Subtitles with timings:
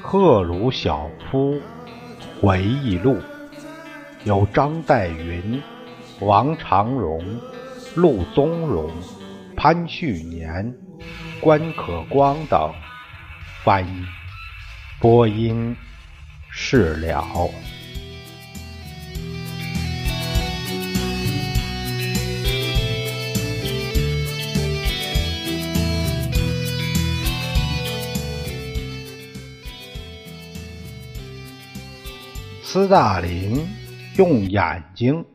[0.00, 1.58] 赫鲁晓夫
[2.40, 3.18] 回忆录，
[4.24, 5.62] 由张岱云、
[6.20, 7.40] 王长荣、
[7.94, 8.90] 陆宗荣、
[9.56, 10.74] 潘旭年、
[11.40, 12.72] 关可光等。
[13.64, 14.04] 翻译，
[15.02, 15.76] 播音
[16.48, 17.50] 事了。
[32.62, 33.66] 斯大林
[34.16, 35.26] 用眼睛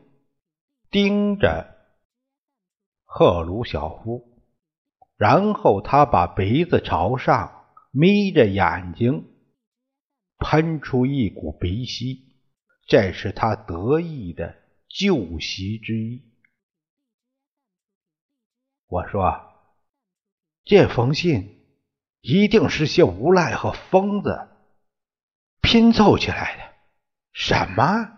[0.90, 1.66] 盯着
[3.04, 4.40] 赫鲁晓夫，
[5.18, 9.26] 然后他把鼻子朝上，眯着眼睛，
[10.38, 12.24] 喷出一股鼻息，
[12.86, 14.54] 这是他得意的
[14.88, 16.22] 旧习之一。
[18.86, 19.40] 我说
[20.64, 21.58] ：“这封信
[22.20, 24.48] 一定是些无赖和疯子
[25.60, 26.62] 拼凑起来的。”
[27.32, 28.14] 什么？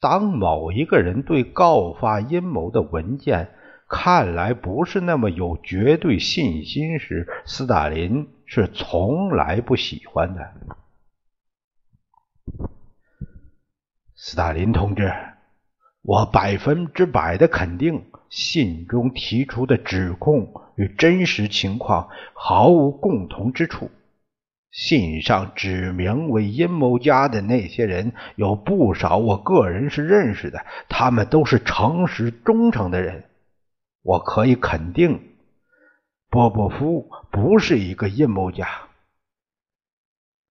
[0.00, 3.54] 当某一个人对告发阴谋的文件
[3.88, 10.52] 看来不是那么有绝对信心时，斯大林是从来不喜欢的。
[14.14, 15.12] 斯大林同志，
[16.02, 23.90] 我百分之百的肯定，信中提出的指控与真实情况毫无共同之处。
[24.70, 33.24] 信上指名为阴谋家的那些人有不少，我个人是认识的，他们都是诚实忠诚的人。
[34.02, 35.33] 我可以肯定，
[36.34, 38.66] 波波夫不是一个阴谋家。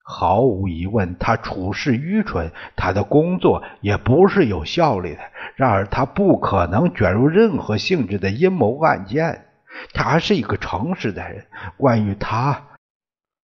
[0.02, 5.20] 毫无疑问，他处事愚蠢，他的工作也不是有效率的。
[5.58, 9.48] 然而，他不可能卷入任何性质的阴谋案件。
[9.94, 11.48] 他是一个诚实的人。
[11.76, 12.64] 关于他。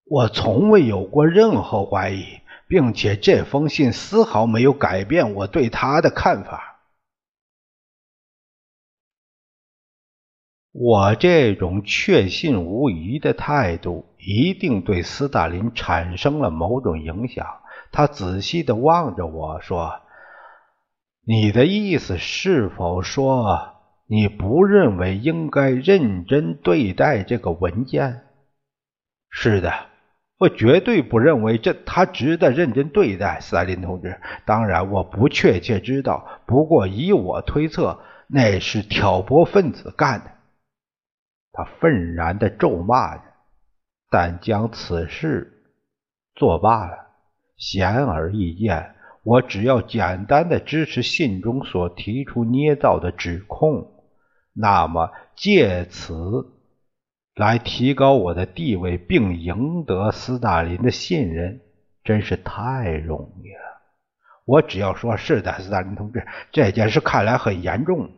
[0.06, 2.24] 我从未有过任何怀疑，
[2.66, 6.69] 并且这封信丝毫没有改变我对他的看法。
[10.72, 17.46] 我这种确信无疑的态度，一定对斯大林产生了某种影响。
[17.90, 19.92] 他仔细的望着我说
[21.26, 23.44] ：“你的意思是否说
[24.06, 28.22] 你不认为应该认真对待这个文件
[29.28, 29.72] ？”“是的。”
[30.38, 34.18] 我绝对不认为这他值得认真对待，斯大林同志。
[34.46, 40.30] 当然，我不确切知道，不过以我推测，那是挑拨分子干的。
[41.62, 43.22] 他愤然的咒骂着，
[44.10, 45.64] 但将此事
[46.34, 46.96] 作罢了。
[47.58, 53.92] 显而易见，我只要简单的支持信中所提出捏造的指控，
[54.54, 56.56] 那么借此。
[57.34, 61.60] 来提高我的地位，并赢得斯大林的信任，
[62.02, 63.82] 真是太容易了。
[64.46, 68.10] 我只要说是的，斯大林同志，这件事看来很严重，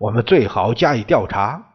[0.00, 1.67] 我们最好加以调查。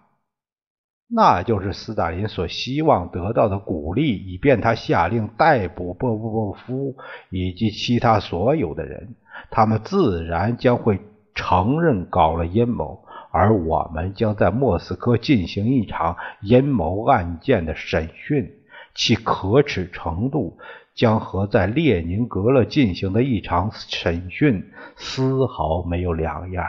[1.16, 6.96] 那就是斯大林所希望得到的鼓励，以便他下令逮捕波波波夫
[7.30, 9.16] 以及其他所有的人。
[9.52, 11.00] 他们自然将会
[11.36, 13.06] 承认搞了阴谋。
[13.32, 18.52] 而我们将在莫斯科进行一场阴谋案件的审讯，
[18.94, 20.60] 其可耻程度
[20.94, 26.64] 将和在列宁格勒进行的一场审讯丝毫没有两样。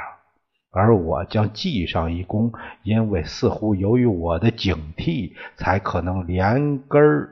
[0.75, 2.53] 而我将记上一功，
[2.83, 7.29] 因为似乎由于我的警惕，才可能连根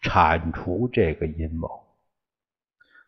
[0.00, 1.68] 铲除这个阴谋。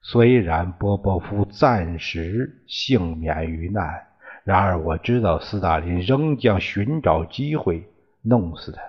[0.03, 4.05] 虽然波波夫暂时幸免于难。
[4.45, 7.87] 然而，我知道斯大林仍将寻找机会
[8.23, 8.81] 弄死他，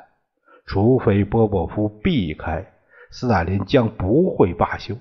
[0.65, 2.65] 除非波波夫避开，
[3.11, 4.95] 斯大林将不会罢休。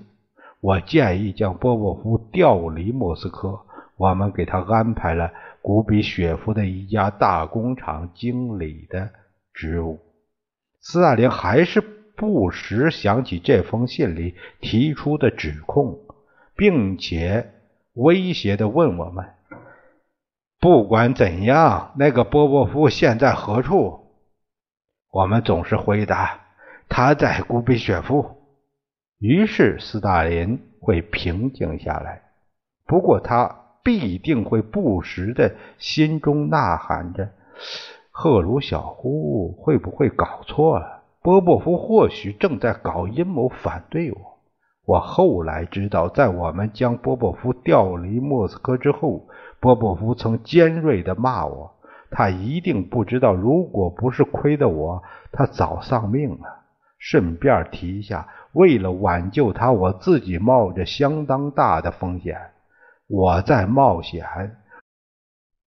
[0.59, 3.61] 我建议将波波夫调离莫斯科，
[3.95, 5.31] 我们给他安排了
[5.61, 9.11] 古比雪夫的一家大工厂经理的
[9.53, 9.99] 职务。
[10.81, 15.99] 斯大林还是不时想起这封信里提出的指控，
[16.55, 17.51] 并且
[17.93, 19.25] 威胁地问我们。
[20.59, 23.99] 不管怎样，那个波波夫现在何处？
[25.11, 26.41] 我们总是回答
[26.87, 28.37] 他在古比雪夫。
[29.19, 32.21] 于是斯大林会平静下来。
[32.85, 37.27] 不过他必定会不时的心中呐喊着：
[38.11, 41.01] 赫鲁晓夫会不会搞错了？
[41.23, 44.37] 波波夫或许正在搞阴谋反对我。
[44.85, 49.27] 我后来知道，在我们将波波夫调离莫斯科之后，
[49.59, 51.71] 波波夫曾尖锐地骂我。
[52.11, 55.01] 他一定不知道，如果不是亏得我，
[55.31, 56.59] 他早丧命了。
[56.99, 62.51] 顺便提一下，为了挽救他，我自己冒着相当大的风险。
[63.09, 64.23] 我在冒险，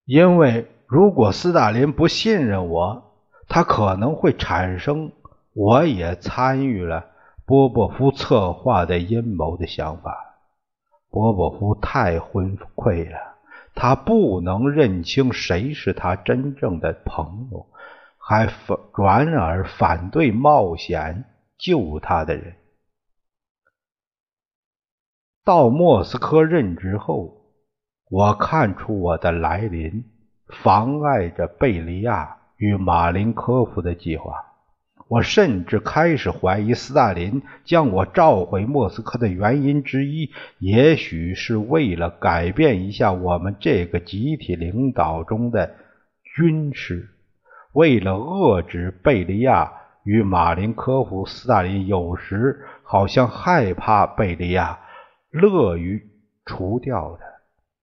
[0.04, 3.02] 因为如果斯大林不信任我，
[3.48, 5.10] 他可能会产生
[5.52, 7.06] 我也参与了。
[7.44, 10.16] 波波夫策划的阴谋的想法，
[11.10, 13.18] 波波夫太昏聩了，
[13.74, 17.66] 他不能认清谁是他真正的朋友，
[18.16, 21.24] 还反转而反对冒险
[21.58, 22.54] 救他的人。
[25.44, 27.34] 到莫斯科任职后，
[28.08, 30.04] 我看出我的来临
[30.46, 34.32] 妨碍着贝利亚与马林科夫的计划。
[35.08, 45.74] 我甚至开始怀疑，斯大林将我召回莫斯科的原因之一，也许是为了改变一下我们这个集体领导中的
[46.36, 47.10] 军事，
[47.72, 49.72] 为了遏制贝利亚
[50.04, 51.26] 与马林科夫。
[51.26, 54.78] 斯大林有时好像害怕贝利亚，
[55.32, 56.08] 乐于
[56.44, 57.26] 除掉他，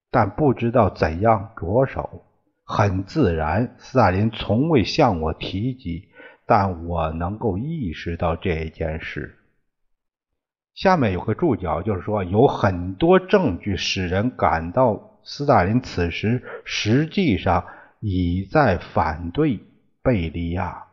[0.10, 2.24] 但不知道怎样着手。
[2.64, 6.08] 很自然，斯大林从未向我提及。
[6.46, 9.38] 但我能够意识到这件事。
[10.74, 17.68] 下面有个注脚，就是说有很多证据使人感到斯大林此时实际上
[18.00, 19.60] 已在反对
[20.02, 20.86] 贝利亚。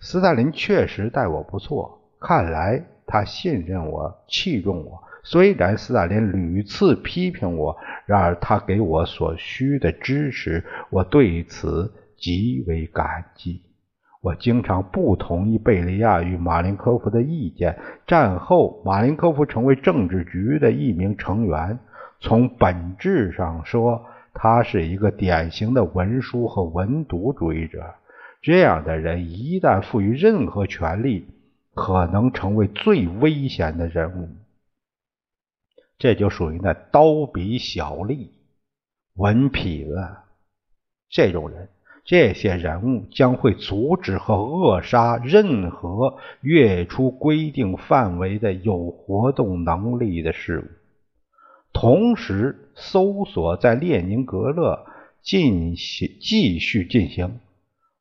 [0.00, 5.04] 斯大林确实待我不错，看来他信任我，器重我。
[5.24, 13.62] 虽然斯大林屡次批评我，然而他给我所需的支持，我对此极为感激。
[14.20, 17.78] 我经常不同意贝利亚与马林科夫的意见。
[18.06, 21.78] 战后，马林科夫成为政治局的一名成员。
[22.20, 27.82] 从本质上说，他是一个典型的文书和文读主义者。
[28.42, 31.26] 这样的人一旦赋予任何权利，
[31.74, 34.28] 可能成为最危险的人物。
[35.98, 38.28] 这就属于那刀笔小吏、
[39.14, 40.16] 文痞子
[41.08, 41.68] 这种人。
[42.06, 50.64] 这些人物将会阻止和扼杀任何越出规定范围的有活动能力的事物。
[51.72, 54.84] 同时，搜索在列宁格勒
[55.22, 57.40] 进行继续进行。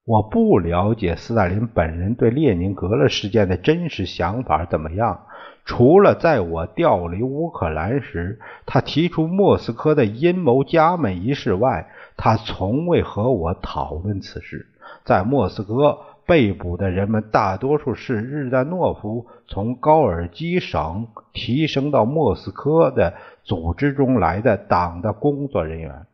[0.04, 5.28] 我不了解斯大林本人对列宁格勒事件的真实想法怎么样。
[5.66, 11.88] 除了在我调离乌克兰时，他提出莫斯科的阴谋家们一事外，
[12.18, 14.68] 他从未和我讨论此事。
[15.06, 23.14] 在莫斯科被捕的人们大多数是日丹诺夫从高尔基省提升到莫斯科的
[23.44, 26.06] 组织中来的党的工作人员。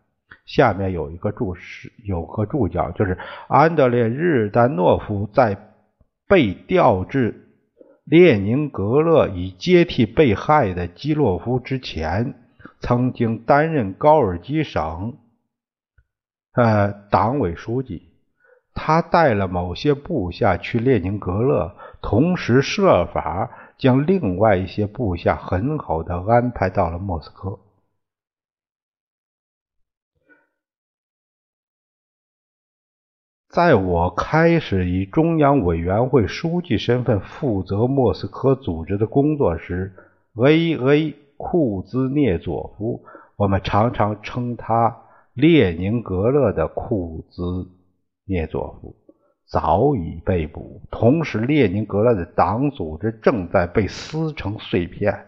[0.46, 3.18] 下面有一个注释，有个注脚，就是
[3.48, 5.58] 安德烈·日丹诺夫在
[6.28, 7.48] 被调至。
[8.10, 12.34] 列宁格勒以接替被害的基洛夫之前，
[12.80, 15.18] 曾经担任高尔基省
[16.54, 18.10] 呃党委书记。
[18.74, 27.60] 他带了某些部下去列宁格勒，同时设法将另外一些部下很好的安排到了莫斯科。
[33.50, 39.92] 在我开始以中央委员会书记身份负责莫斯科组织的工作时
[40.36, 41.16] ，A.A.
[41.36, 43.04] 库兹涅佐夫，
[43.38, 44.98] 我们常常称他
[45.34, 47.68] 列宁格勒的库兹
[48.26, 48.96] 涅佐夫，
[49.48, 50.82] 早已被捕。
[50.92, 55.26] 同时，列宁格勒的党组织正在被撕成碎片。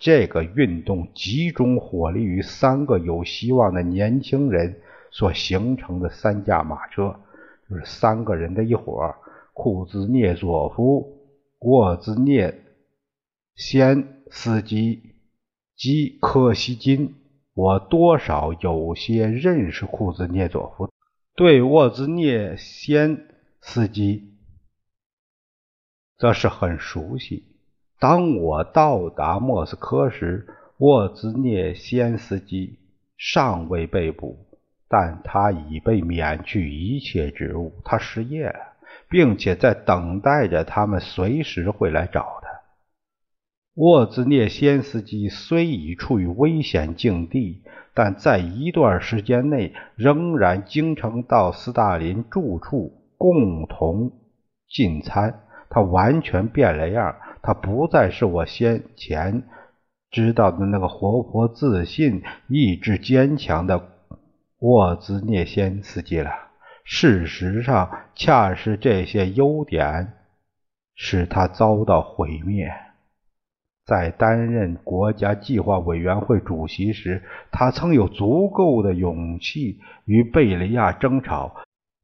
[0.00, 4.80] 这个运动集中火力于三个有希望的年轻人
[5.12, 7.14] 所形成的三驾马车。
[7.68, 9.14] 就是三个人的一伙
[9.54, 11.28] 库兹涅佐夫、
[11.60, 12.64] 沃兹涅
[13.54, 15.14] 先斯基
[15.76, 17.16] 基科西金。
[17.54, 20.90] 我多少有些认识库兹涅佐夫，
[21.34, 23.26] 对沃兹涅先
[23.60, 24.38] 斯基
[26.16, 27.44] 则是很熟悉。
[27.98, 30.46] 当我到达莫斯科时，
[30.78, 32.78] 沃兹涅先斯基
[33.18, 34.46] 尚未被捕。
[34.92, 38.74] 但他已被免去一切职务，他失业了，
[39.08, 42.48] 并且在等待着他们随时会来找他。
[43.76, 47.62] 沃兹涅先斯基虽已处于危险境地，
[47.94, 54.12] 但在一段时间内仍然经常到斯大林住处共同
[54.68, 55.40] 进餐。
[55.70, 59.44] 他完全变了样，他不再是我先前
[60.10, 63.91] 知道的那个活泼、自信、意志坚强的
[64.62, 66.30] 沃兹涅先斯基了。
[66.84, 70.12] 事实上，恰是这些优点
[70.94, 72.70] 使他遭到毁灭。
[73.84, 81.56] 在担任国家计划委员会主席时，他曾有足够的勇气与贝利亚争吵。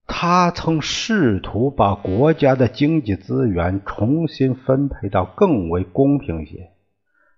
[0.09, 6.73] 他曾试图把国家的经济资源重新分配到更为公平些，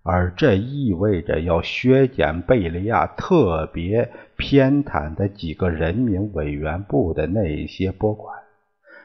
[0.02, 8.38] 而这意味着要削减贝利亚特别偏袒的几个人民委员部的那些拨款。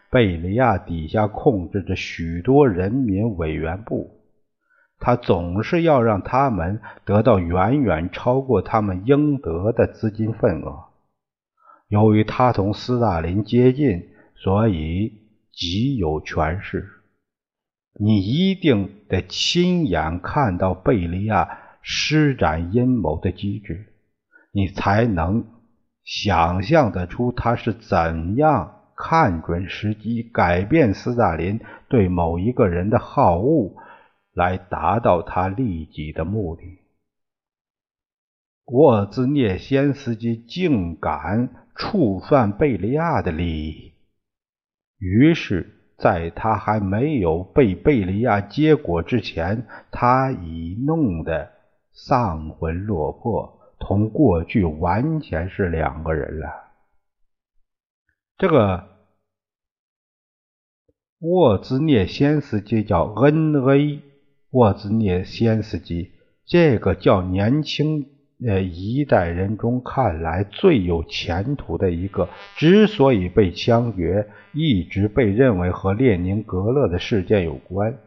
[0.10, 4.22] 贝利亚底下控制着许多人民委员部，
[5.00, 10.86] 他总是要让他们得到远远超过他们应得的资金份额。
[11.90, 15.12] 由于他同斯大林接近，所以
[15.52, 16.88] 极有权势。
[18.00, 23.94] 你一定得亲眼看到贝利亚施展阴谋的机制，
[24.52, 25.46] 你才能
[26.04, 31.60] 想象得出他是怎样看准时机改变斯大林
[31.90, 33.76] 对某一个人的好恶，
[34.34, 36.64] 来达到他利己的目的。
[38.66, 41.66] 沃兹涅先斯基竟敢！
[41.78, 43.92] 触犯贝利亚的利益，
[44.98, 51.52] 于是，在他还没有被贝利亚结果之前，他已弄得
[51.94, 56.48] 丧魂落魄，同过去完全是两个人了。
[58.38, 58.90] 这个
[61.20, 64.02] 沃兹涅先斯基叫恩威
[64.52, 66.12] 沃兹涅先斯基，
[66.46, 68.15] 这个叫年轻。
[68.46, 72.28] 呃，一代人中看来最有前途的一个，
[72.58, 77.98] 之所以被枪决，一直被认为和列宁格勒的事件有关。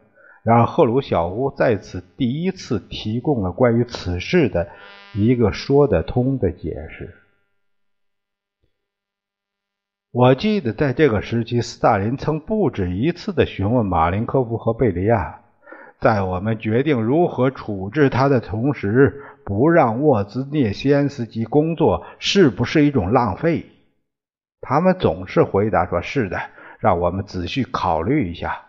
[0.43, 4.69] 然而，赫鲁晓夫在此第一次提供了关于此事的
[5.15, 7.15] 一个说得通的解释。
[10.11, 15.41] 我记得在这个时期，斯大林曾不止一次地询问马林科夫和贝利亚，
[15.99, 19.23] 在我们决定如何处置他的同时。
[19.45, 23.65] 不让沃兹涅先斯基工作是不是一种浪费？
[24.61, 26.39] 他们总是回答说：“是的，
[26.77, 28.59] 让我们仔细考虑一下。”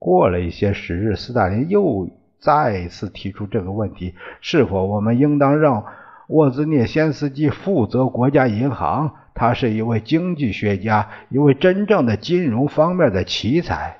[0.00, 5.84] 过了一些时日，斯大林又再次提出这个问题：是否我们应当让
[6.26, 9.14] 沃兹涅先斯基负责国家银行？
[9.32, 13.99] 他是一位经济学家，一位真正的金融方面的奇才。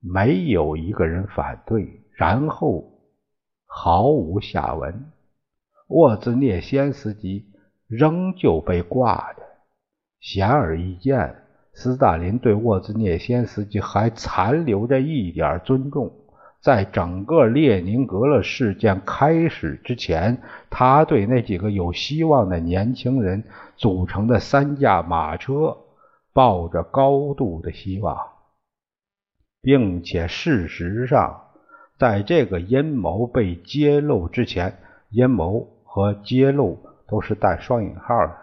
[0.00, 2.02] 没有一个人反对。
[2.12, 2.94] 然后。
[3.70, 5.12] 毫无下文，
[5.88, 7.44] 沃兹涅先斯基
[7.86, 9.42] 仍旧被挂着。
[10.20, 11.36] 显而易见，
[11.74, 16.10] 斯大林对沃兹涅先斯基还残留着一点尊重。
[16.62, 20.40] 在整个列宁格勒事件开始之前，
[20.70, 23.44] 他对那几个有希望的年轻人
[23.76, 25.76] 组成的三驾马车
[26.32, 28.16] 抱着高度的希望，
[29.60, 31.44] 并且事实上。
[31.98, 34.78] 在这个阴谋被揭露之前，
[35.10, 38.36] 阴谋和揭露都是带双引号的，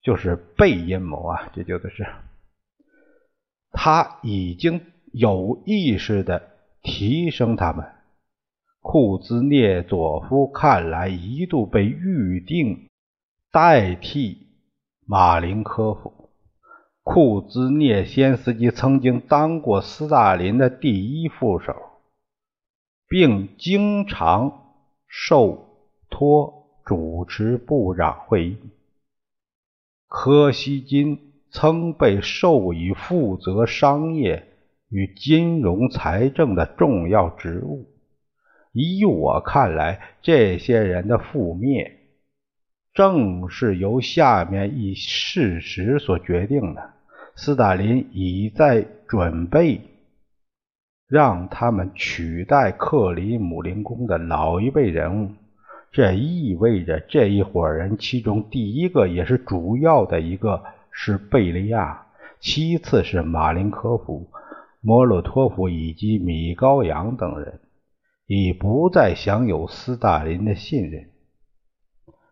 [0.00, 2.06] 就是被阴谋啊，这就是
[3.72, 4.80] 他已经
[5.12, 6.50] 有意识的
[6.82, 7.84] 提升他们。
[8.80, 12.88] 库兹涅佐夫看来一度被预定
[13.50, 14.46] 代替
[15.04, 16.15] 马林科夫。
[17.08, 21.74] 库兹涅先斯基曾经当过斯大林的第一副手。
[23.08, 24.74] 并经常
[25.06, 25.78] 受
[26.10, 28.58] 托主持部长会议。
[30.08, 34.48] 柯西金曾被授予负责商业
[34.88, 37.88] 与金融财政的重要职务。
[38.72, 42.00] 依我看来，这些人的覆灭
[42.92, 46.94] 正是由下面一事实所决定的：
[47.36, 49.80] 斯大林已在准备。
[51.08, 55.30] 让他们取代克里姆林宫的老一辈人物，
[55.92, 62.06] 这意味着这一伙人其中第一个也是主要的一个是贝利亚，
[62.40, 64.28] 其次是马林科夫、
[64.80, 67.60] 莫洛托夫以及米高扬等人，
[68.26, 71.08] 已不再享有斯大林的信任。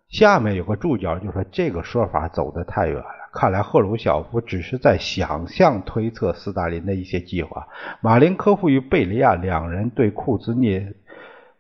[0.09, 3.24] 下面有个注脚，就说这个说法走得太远了。
[3.35, 7.67] 看来赫鲁晓夫只是在想象推测斯大林的一些计划。
[8.01, 10.95] 马林科夫与贝利亚两人对库兹涅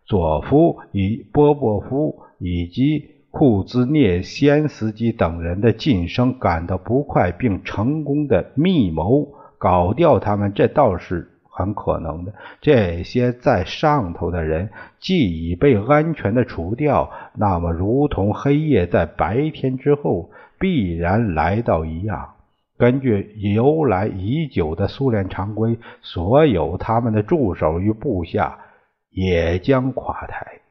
[0.07, 9.27] 佐夫与波波夫以及库兹涅先斯基等人的晋升感到不快，并成功的密谋
[9.59, 12.33] 搞掉他们，这倒是很可能的。
[12.61, 20.31] 这些在上头的人既已被安全的除掉，那么如同黑夜在白天之后
[20.65, 22.37] 必然来到一样。
[22.79, 28.59] 根据由来已久的苏联常规，所有他们的助手与部下
[29.11, 30.63] 也将垮台。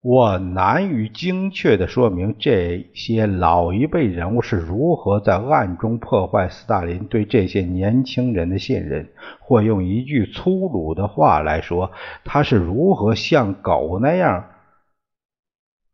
[0.00, 11.92] 我难于精确地说明这些老一辈人物是如何在暗中破坏斯大林对这些年轻人的信任，或用一句粗鲁的话来说，
[12.24, 14.46] 他是如何像狗那样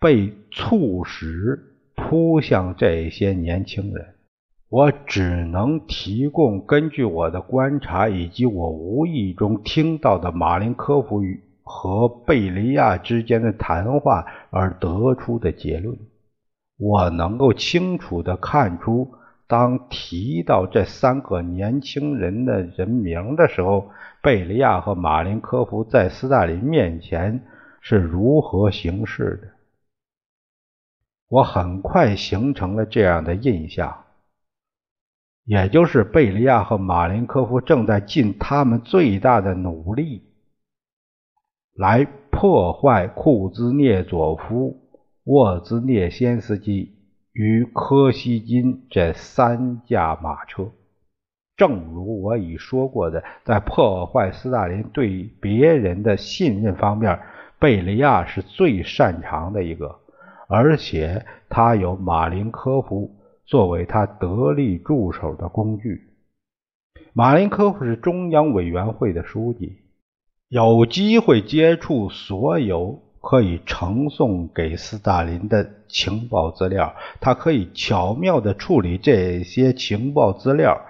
[0.01, 1.61] 被促使
[1.95, 4.15] 扑向这些年轻人。
[4.69, 11.43] 我只能提供根据我的观察以及我无意中听到的马林科夫与。
[11.63, 15.97] 和贝利亚之间的谈话而得出的结论，
[16.77, 19.13] 我能够清楚地看出，
[19.47, 23.89] 当提到这三个年轻人的人名的时候，
[24.21, 27.41] 贝利亚和马林科夫在斯大林面前
[27.81, 29.49] 是如何行事的。
[31.31, 34.05] 我很快形成了这样的印象，
[35.45, 40.25] 也就是贝利亚和马林科夫正在尽他们最大的努力。
[41.77, 44.91] 来破坏库兹涅佐夫、
[45.23, 46.97] 沃兹涅先斯基
[47.33, 50.73] 与柯西金这三驾马车。
[51.57, 57.21] 正如我已说过的，在破坏斯大林对别人的信任方面，
[57.61, 60.00] 贝利亚是最擅长的一个，
[60.51, 63.17] 而且他有马林科夫
[63.47, 66.09] 作为他得力助手的工具。
[67.13, 69.79] 马林科夫是中央委员会的书记。
[70.49, 80.81] 有机会接触所有可以呈送给斯大林的情报资料，他可以巧妙地处理这些情报资料，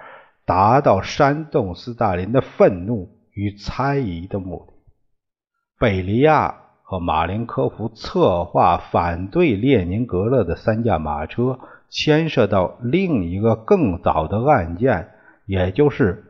[0.43, 4.73] 达到煽动斯大林的愤怒与猜疑的目的。
[5.77, 6.55] 贝利亚
[6.91, 15.07] 和马林科夫策划反对列宁格勒的三驾马车，牵涉到另一个更早的案件，
[15.45, 16.25] 也就是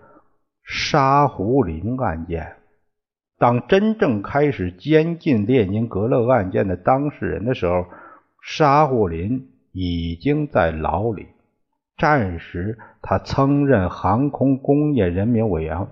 [0.64, 2.58] 沙胡林案件。
[3.40, 7.86] 当真正开始监禁列宁格勒案件的当事人的时候，
[8.44, 11.26] 沙胡林已经在牢里。
[11.98, 15.88] 战时，他曾任航空工业人民委员，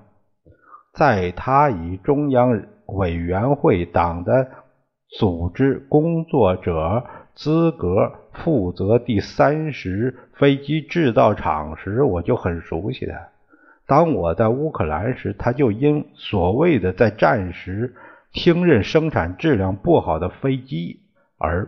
[0.94, 2.62] 在他以中央
[2.96, 4.50] 委员会党的
[5.18, 13.14] 组织工作者资格负责第三十飞机制造厂时，我就很熟悉他。
[13.88, 17.96] 当我在乌克兰时，他就因所谓的在战时
[18.32, 21.00] 听任生产质量不好的飞机
[21.40, 21.68] 而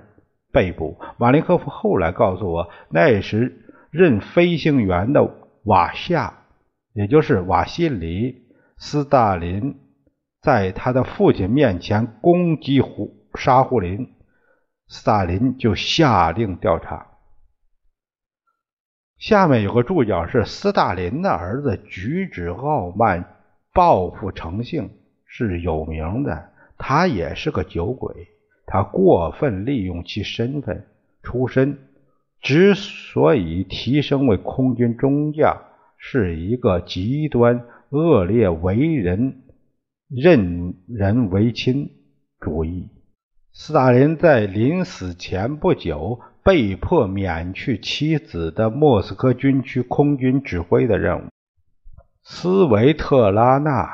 [0.52, 1.00] 被捕。
[1.18, 5.32] 马林科夫后来告诉我，那时任飞行员的
[5.64, 6.34] 瓦夏，
[6.94, 8.44] 也就是瓦西里
[8.78, 9.78] 斯大林，
[10.42, 14.14] 在他的父亲面前攻击胡沙胡林，
[14.88, 17.08] 斯大林就下令调查。
[19.20, 23.24] 下面有个注脚是斯大林的儿子举止傲慢、
[23.72, 24.90] 报复成性
[25.26, 26.50] 是有名的。
[26.80, 28.28] 他也是个酒鬼，
[28.66, 30.88] 他过分利用其身份
[31.22, 31.78] 出身，
[32.42, 35.62] 之所以提升为空军中将，
[36.00, 39.44] 是一个极端恶劣、为人
[40.16, 41.90] 任人唯亲
[42.40, 42.90] 主义。
[43.54, 46.20] 斯大林在临死前不久。
[46.44, 51.26] 被迫免去妻子的莫斯科军区空军指挥的任务。
[52.24, 53.84] 斯维特拉娜·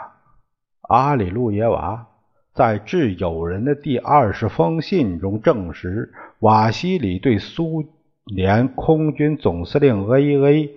[0.83, 2.07] 阿里路耶娃
[2.53, 7.83] 在致友人的第二十封信中证实，瓦西里对苏
[8.23, 10.71] 联空军总司令 A.A.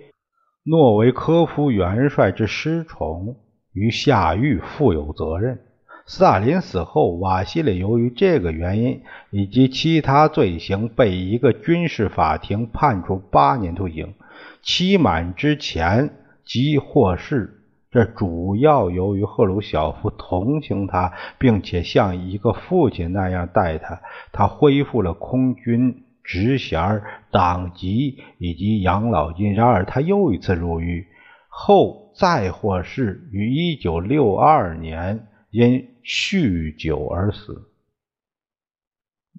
[0.63, 3.37] 诺维科夫元帅之失宠
[3.73, 5.59] 与下狱负有责任。
[6.05, 14.13] 斯大林死后，瓦西里由于这个原因以及其他罪行，被一个军事法庭判处八年徒刑。
[14.61, 16.09] 期满之前
[16.43, 17.57] 即获释。
[17.91, 24.01] 这主要由于赫鲁晓夫同情他，并且像一个父亲那样待他。
[24.31, 29.53] 他恢复了空军职衔、党籍以及养老金。
[29.53, 31.05] 然而，他又一次入狱，
[31.53, 35.27] 后再获释，于一九六二年。
[35.51, 37.73] 因酗酒而死，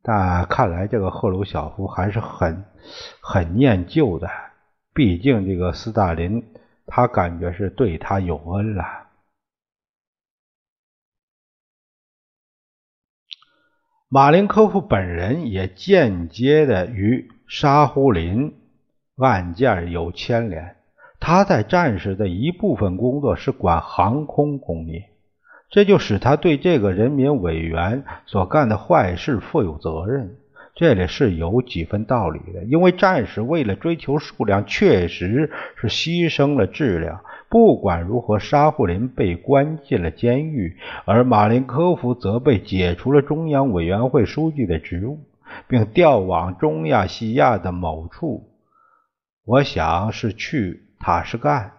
[0.02, 2.66] 但看来这个赫鲁晓夫还是很
[3.22, 4.28] 很念旧的。
[4.92, 6.52] 毕竟这个斯大林，
[6.84, 8.84] 他感觉是对他有恩了。
[14.10, 18.54] 马林科夫本人也间接的与沙胡林、
[19.16, 20.81] 案件有牵连。
[21.24, 25.04] 他在战时的一部分工作是管航空工业，
[25.70, 30.34] 这就使他对这个人民委员所干的坏事负有责任。
[30.74, 37.20] 这里是有几分道理的，因为战士为了追求数量，确实是牺牲了质量。
[37.48, 45.20] 不管如何，沙户林被关进了监狱，而马林科夫则被解除了中央委员会书记的职务，
[45.68, 48.48] 并调往中亚西亚的某处。
[49.44, 51.72] 我想是去塔什干。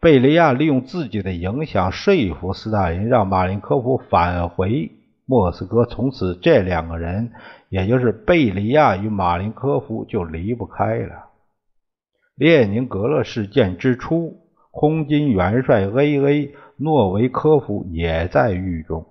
[0.00, 4.92] 贝利亚利用自己的影响说服斯大林，让马林科夫返回
[5.26, 5.84] 莫斯科。
[5.84, 7.32] 从此，这两个人。
[7.68, 11.26] 也就是贝利亚与马林科夫就离不开了。
[12.34, 14.38] 列宁格勒事件之初，
[14.72, 16.52] 空军元帅 A.A.
[16.76, 19.06] 诺维科夫也在狱中。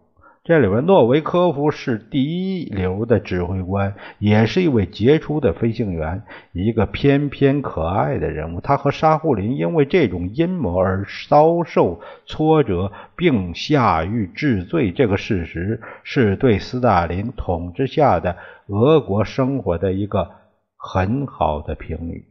[0.49, 8.59] 这里边，诺维科夫是第一流的指挥官，也是一位杰出的飞行员，一个翩翩可爱的人物。
[8.59, 14.91] 他和沙户林因为这种阴谋而遭受挫折，并下狱治罪。
[14.91, 18.35] 这个事实是对斯大林统治下的
[18.65, 20.31] 俄国生活的一个
[20.75, 22.25] 很好的评语。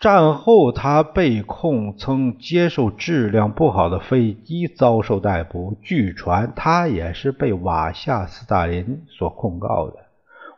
[0.00, 5.74] 战后，他被控曾接受质量不好的飞机，遭受逮捕。
[5.82, 9.96] 据传，他也是被瓦夏斯大林所控告的。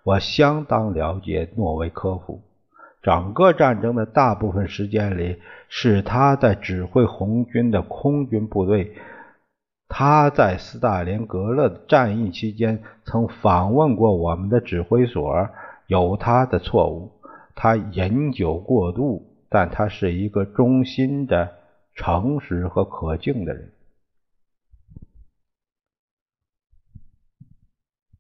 [0.05, 2.43] 我相当了解诺维科夫，
[3.03, 5.39] 整个战争的大部分时间里，
[5.71, 8.93] 是他在指挥红军的空军部队。
[9.89, 15.49] 他在斯大林格勒战役期间曾访问过我们的指挥所，
[15.87, 17.11] 有他的错误，
[17.55, 19.29] 他饮酒过度。
[19.53, 21.59] 但他是一个忠心的、
[21.95, 23.73] 诚实和可敬的人。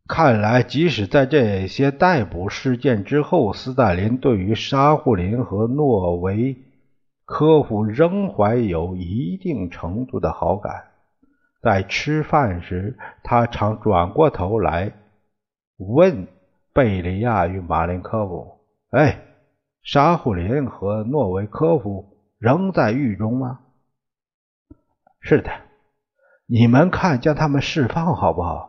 [0.08, 6.56] 看来，即使在这些逮捕事件之后，斯大林对于沙户林和诺维
[7.24, 10.90] 科夫仍怀有一定程度的好感。
[11.62, 14.94] 在吃饭时，他常转过头来
[15.76, 16.26] 问
[16.72, 18.58] 贝利亚与马林科夫
[18.90, 19.26] ：“哎。”
[19.82, 23.60] 沙户林和诺维科夫仍在狱中吗？
[25.20, 25.50] 是的，
[26.46, 28.68] 你们看将他们释放好不好？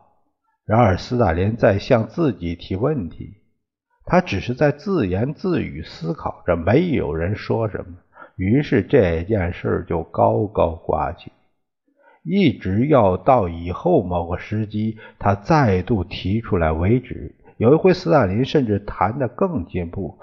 [0.65, 3.35] 然而斯大林在向自己提问题，
[4.05, 7.97] 他只是在自言自语思考着，没有人说什么。
[8.37, 11.31] 于是这件事就高高挂起，
[12.23, 17.35] 一直要到以后某个时机，他再度提出来为止。
[17.57, 20.19] 有一回，斯大林甚至谈得更进步。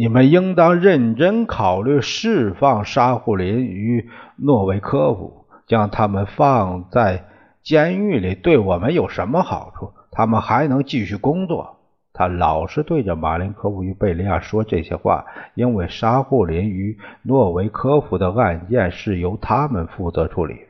[0.00, 7.24] 你们应当认真考虑释放沙户林与诺维科夫，将他们放在
[7.64, 9.90] 监狱里，对我们有什么好处？
[10.12, 11.78] 他们还能继续工作。
[12.12, 15.24] 他老是对着马林科夫与贝利亚说这些话，
[15.56, 20.60] 因为沙户林与诺维科夫的案件是由他们负责处理的。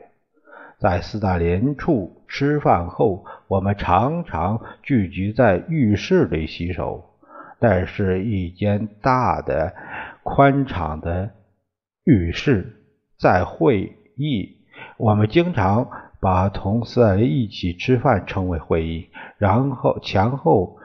[0.79, 7.05] 在斯大林处吃饭后，我们常常聚集在浴室里洗手。
[7.59, 9.73] 但是，一间大的、
[10.23, 11.31] 宽敞的
[12.05, 12.73] 浴室，
[13.17, 14.55] 在会议，
[14.97, 15.89] 我们经常
[16.21, 19.09] 把同事一起吃饭称为会议。
[19.37, 20.77] 然后前后，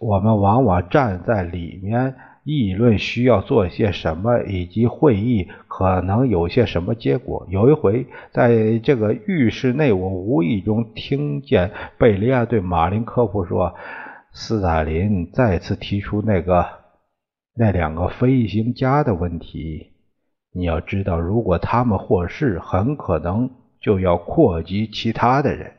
[0.00, 2.14] 我们往往站在里面
[2.44, 7.46] 议论需要做些什么，以及会议可能有些什么结果。
[7.50, 13.74] 有一回，在这个浴室内，我无意中听见贝利亚对马林科夫说。
[14.34, 16.66] 斯大林再次提出那个
[17.54, 19.92] 那两个飞行家的问题。
[20.54, 25.72] 你要知道，如果他们获释，很可能就要扩及其他的人。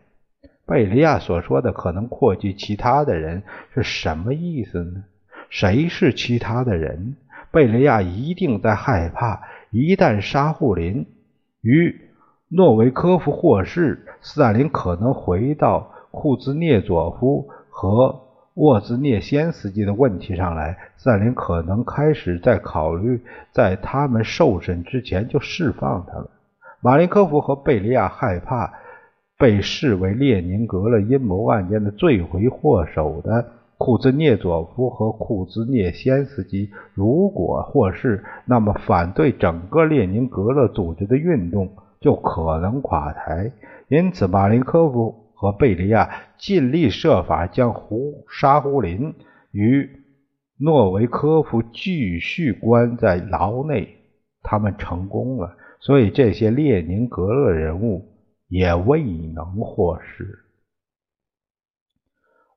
[0.67, 3.41] 贝利亚所说的“可能扩及其他的人”
[3.73, 5.03] 是什么意思呢？
[5.49, 7.17] 谁是其他的人？
[7.51, 11.07] 贝利亚一定在害怕，一旦沙户林
[11.61, 11.99] 与
[12.49, 18.21] 诺维科夫获释，斯大林可能回到库兹涅佐夫和。
[18.55, 23.19] 沃兹涅先斯基的问题上来，斯大林可能开始在考虑，
[23.51, 26.27] 在他们受审之前就释放他们。
[26.79, 28.71] 马林科夫和贝利亚害怕
[29.39, 33.43] 被视为列宁格勒阴谋案件的罪魁祸首的
[33.79, 41.67] 库兹涅佐夫和库兹涅先斯基，如果获释，那么反对整个列宁格勒组织的运动
[41.99, 43.51] 就可能垮台。
[43.87, 45.22] 因此，马林科夫。
[45.43, 49.13] 和贝利亚尽力设法将胡沙胡林
[49.51, 49.89] 与
[50.58, 53.89] 诺维科夫继续关在牢内，
[54.41, 58.10] 他们成功了，所以这些列宁格勒人物
[58.47, 60.45] 也未能获释。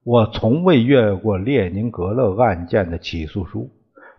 [0.04, 3.68] 我从未阅过列宁格勒案件的起诉书，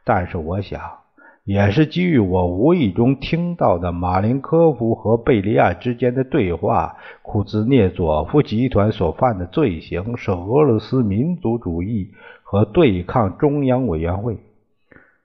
[0.04, 1.07] 但是我想。
[1.48, 12.12] 也是基于我无意中听到的马林科夫和贝利亚之间的对话，库兹涅佐夫集团所犯的罪行是俄罗斯民族主义
[12.44, 14.38] 和对抗中央委员会。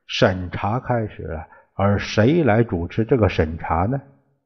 [0.06, 4.00] 审查开始了，而谁来主持这个审查呢？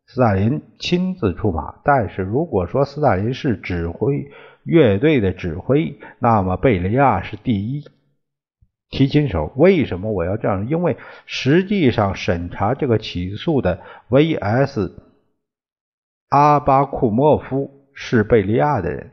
[0.06, 1.74] 斯大林亲自出马。
[1.84, 4.26] 但是如果说斯大林是指挥
[4.64, 7.84] 乐队的指挥，那么贝利亚是第一。
[8.88, 10.68] 提琴手，为什么我要这样？
[10.68, 10.96] 因为
[11.26, 14.94] 实际上审查这个起诉的 V.S.
[16.28, 19.10] 阿巴库莫夫是贝利亚的人，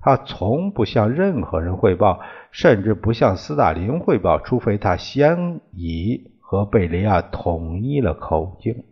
[0.00, 8.84] 他从不向任何人汇报，甚至不向斯大林汇报，除非他先已和贝利亚统一了口径。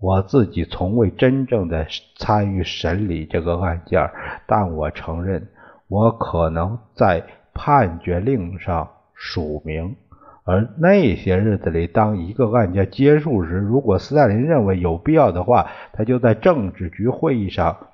[0.00, 4.10] 我自己从未真正的参与审理这个案件，
[4.46, 5.48] 但我承认，
[5.88, 8.90] 我可能在判决令上。
[9.26, 9.96] 署名，
[10.44, 17.88] 而那些日子里，当一个案件结束时，如果斯大林认为有必要的话，他就在政治局会议上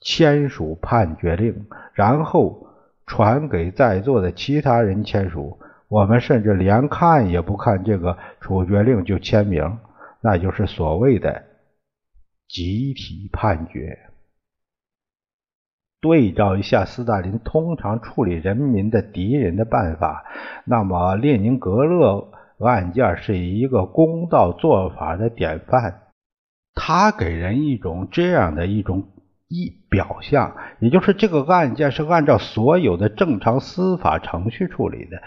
[0.00, 2.66] 签署判决令，然后
[3.06, 5.58] 传给在座的其他人签署。
[5.88, 9.78] 我们甚至连看也不看这个处决令就签名，
[10.20, 11.42] 那就是所谓的
[12.46, 13.98] 集体判决。
[16.04, 20.22] 对照一下斯大林通常处理人民的敌人的办法，
[20.66, 26.02] 那么列宁格勒案件是一个公道做法的典范。
[26.74, 29.04] 他给人一种这样的一种
[29.48, 35.22] 一表象，也就是这个案件是按照所有的正常司法程序处理的。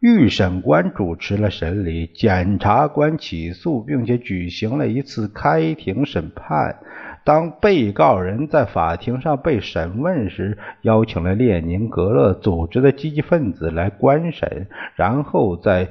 [0.00, 6.80] 预审官主持了审理，检察官起诉，并且举行了一次开庭审判。
[7.26, 15.88] 当被告人在法庭上被审问时，邀请了列宁格勒组织的积极分子来观审，然后在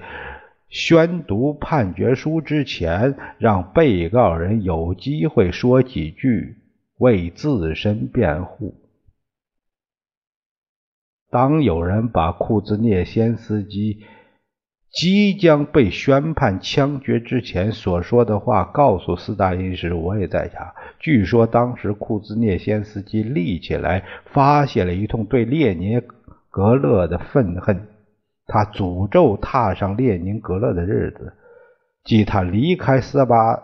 [0.69, 6.56] 宣读判决书之前，让被告人有机会说几句
[7.00, 8.76] 为自身辩护。
[11.30, 14.06] 当有人把库兹涅先斯基。
[14.95, 20.73] 即将被宣判枪决之前所说的话告诉斯大林时，我也在场。
[20.99, 26.01] 据说当时库兹涅先斯基立起来，发泄了一通对列宁
[26.49, 27.88] 格勒的愤恨。
[28.47, 31.34] 他诅咒踏上列宁格勒的日子，
[32.05, 33.63] 即他离开斯巴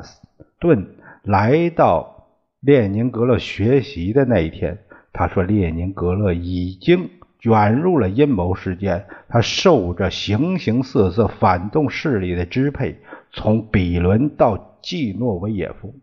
[0.59, 0.85] 顿
[1.23, 2.27] 来到
[2.59, 4.79] 列宁格勒学习的那一天。
[5.13, 7.09] 他说，列宁格勒已经。
[7.41, 12.99] 卷入了阴谋事件，他受着形形色色反动势力的支配，
[13.31, 15.95] 从比伦到季诺维也夫。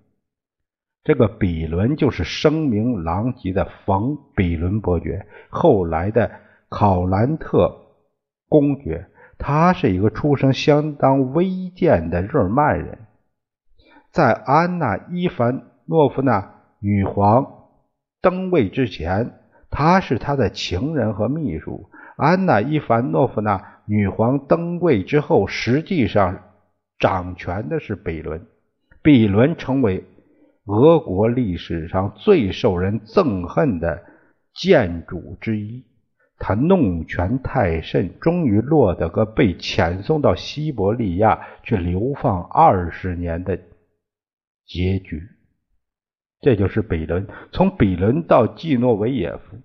[1.04, 6.30] 这个比伦就是声名狼藉的冯·比伦伯爵，后来的
[6.68, 7.86] 考兰特
[8.48, 9.06] 公爵。
[9.38, 12.98] 他是一个出身相当微贱的日耳曼人，
[14.10, 17.46] 在安娜·伊凡诺夫娜女皇
[18.20, 19.37] 登位之前。
[19.78, 21.88] 他是他的情人和秘书。
[22.16, 26.42] 安娜·伊凡诺夫娜女皇登位之后，实际上
[26.98, 28.44] 掌权的是比伦。
[29.02, 30.02] 比伦成为
[30.66, 34.02] 俄国历史上最受人憎恨的
[34.52, 35.84] 建主之一。
[36.38, 43.56] 他弄权太甚，终于落得个被遣送到西伯利亚去流放二十年的
[44.66, 45.22] 结局。
[46.40, 49.56] 这就是比伦，从比伦到季诺维也夫。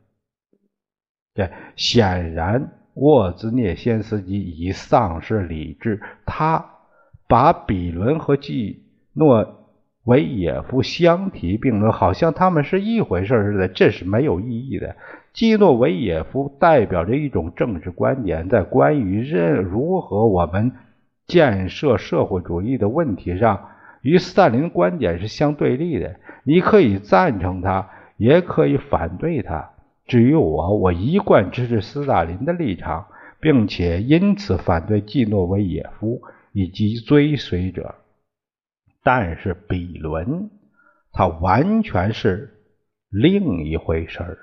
[1.36, 6.00] 这显然，沃兹涅先斯基已丧失理智。
[6.26, 6.66] 他
[7.28, 9.68] 把比伦和季诺
[10.04, 14.96] 维也夫相提并论，好像他们是一回事似的，这是没有意义的。
[15.34, 20.74] 季诺维也夫代表着一种政治观点，在关于任如何我们
[21.26, 23.70] 建设社会主义的问题上。
[24.02, 29.72] 与斯大林观点是相对立的，你可以赞成他，也可以反对他。
[30.06, 33.08] 至于我，我一贯支持斯大林的立场，
[33.40, 37.96] 并且因此反对季诺维也夫以及追随者。
[39.02, 40.50] 但是比伦，
[41.12, 42.54] 他完全是
[43.10, 44.38] 另一回事儿。